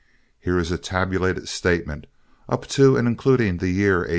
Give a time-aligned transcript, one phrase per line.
[0.39, 2.07] Here is a tabulated statement
[2.49, 4.09] up to and including the year '83.